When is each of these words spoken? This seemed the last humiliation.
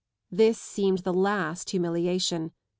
This 0.31 0.57
seemed 0.59 1.03
the 1.03 1.13
last 1.13 1.69
humiliation. 1.69 2.53